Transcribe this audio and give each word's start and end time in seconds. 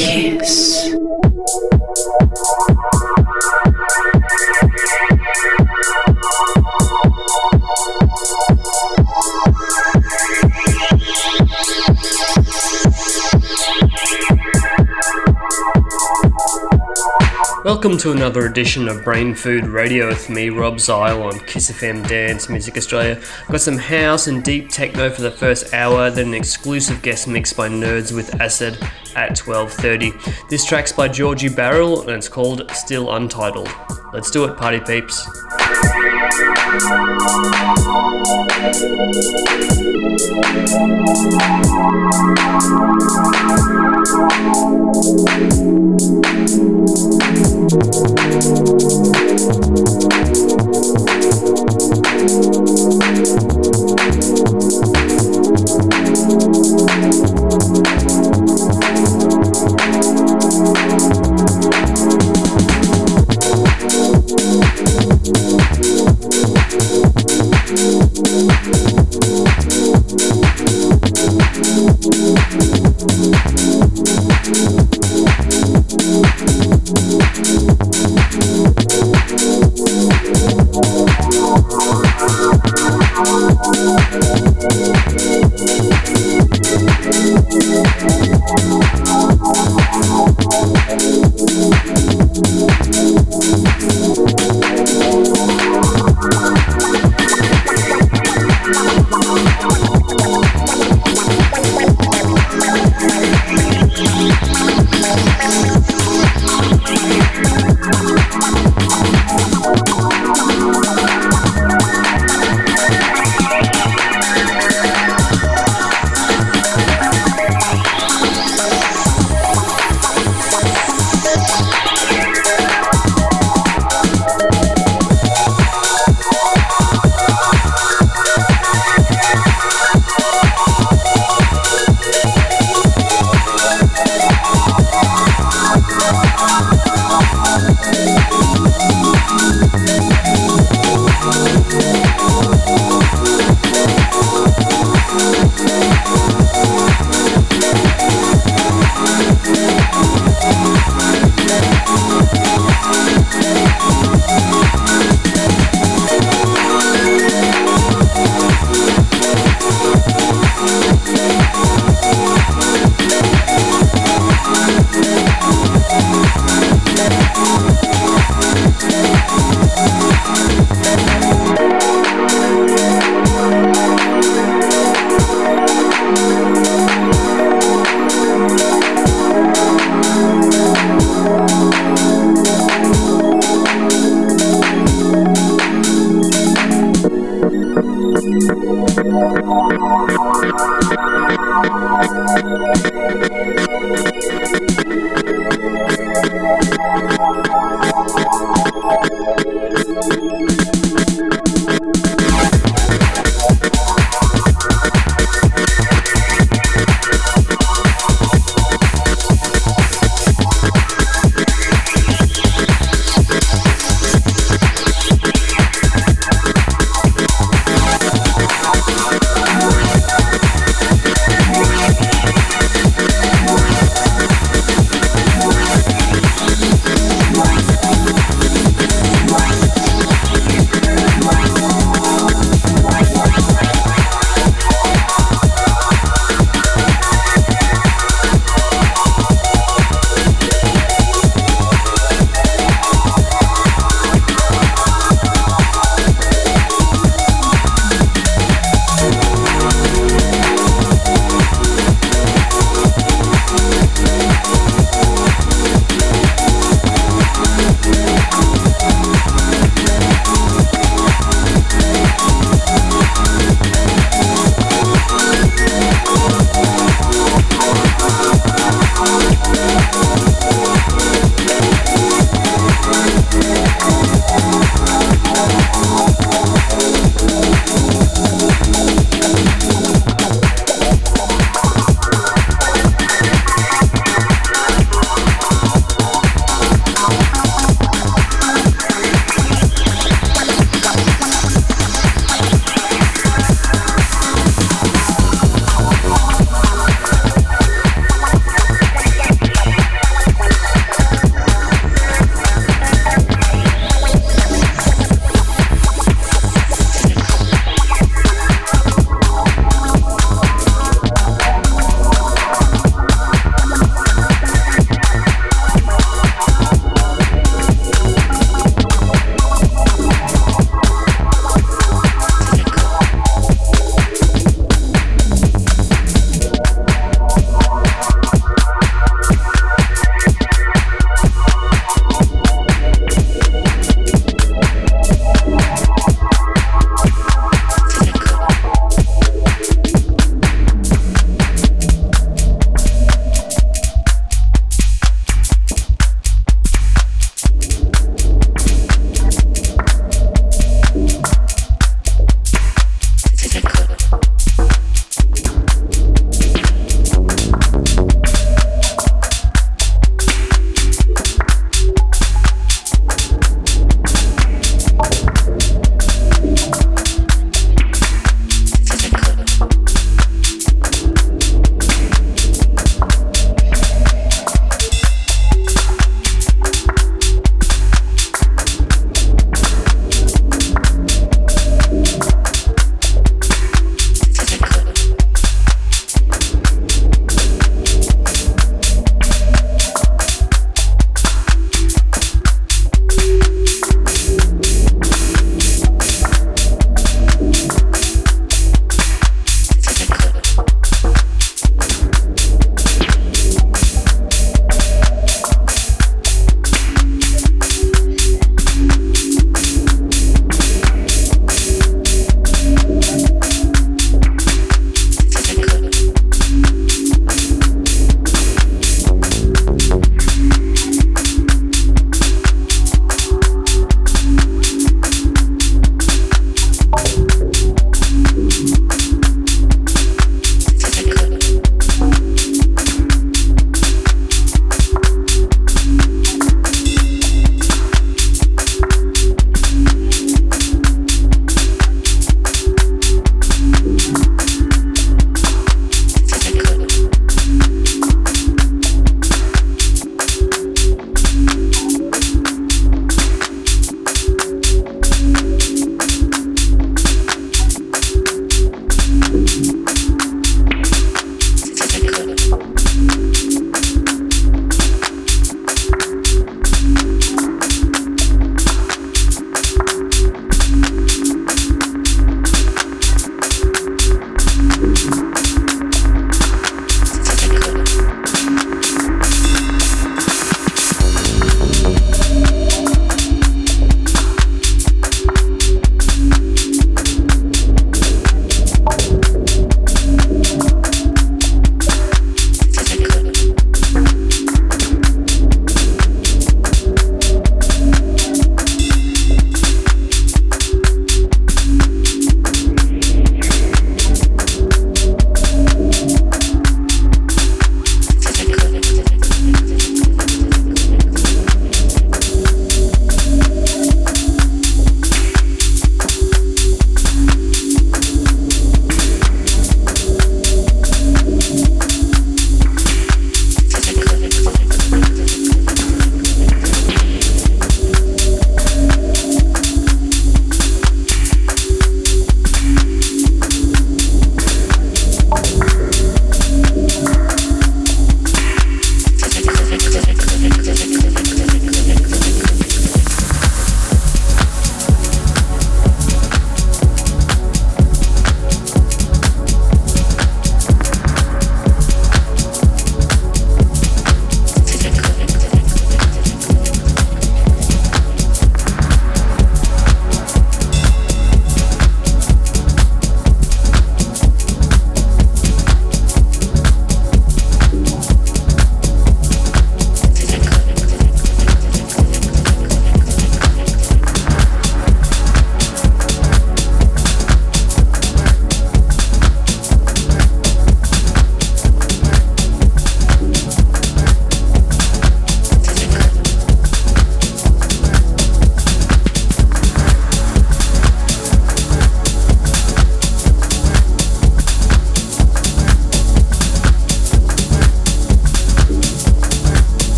Kiss. 0.00 0.94
Welcome 17.62 17.98
to 17.98 18.12
another 18.12 18.46
edition 18.46 18.88
of 18.88 19.04
Brain 19.04 19.34
Food 19.34 19.66
Radio 19.66 20.06
with 20.06 20.30
me, 20.30 20.48
Rob 20.48 20.80
Zile 20.80 21.22
on 21.22 21.38
Kiss 21.40 21.70
FM 21.70 22.08
Dance 22.08 22.48
Music 22.48 22.78
Australia. 22.78 23.20
Got 23.50 23.60
some 23.60 23.76
house 23.76 24.28
and 24.28 24.42
deep 24.42 24.70
techno 24.70 25.10
for 25.10 25.20
the 25.20 25.30
first 25.30 25.74
hour, 25.74 26.10
then 26.10 26.28
an 26.28 26.34
exclusive 26.34 27.02
guest 27.02 27.28
mix 27.28 27.52
by 27.52 27.68
Nerds 27.68 28.16
with 28.16 28.40
Acid 28.40 28.78
at 29.16 29.36
12.30. 29.36 30.48
This 30.48 30.64
track's 30.64 30.92
by 30.92 31.08
Georgi 31.08 31.48
Barrel 31.48 32.02
and 32.02 32.10
it's 32.10 32.28
called 32.28 32.70
Still 32.72 33.14
Untitled. 33.14 33.68
Let's 34.12 34.30
do 34.30 34.44
it, 34.44 34.56
party 34.56 34.80
peeps. 34.80 35.26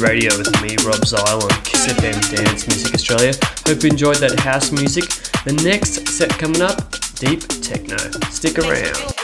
Radio 0.00 0.36
with 0.36 0.50
me, 0.62 0.76
Rob 0.84 1.04
Zile 1.04 1.42
on 1.42 1.62
Kiss 1.62 1.86
FM 1.86 2.36
Dance 2.36 2.66
Music 2.66 2.94
Australia. 2.94 3.32
Hope 3.66 3.82
you 3.82 3.90
enjoyed 3.90 4.16
that 4.16 4.38
house 4.40 4.72
music. 4.72 5.04
The 5.44 5.52
next 5.64 6.08
set 6.08 6.30
coming 6.30 6.60
up, 6.60 6.90
Deep 7.14 7.40
Techno. 7.62 7.96
Stick 8.30 8.58
around. 8.58 9.15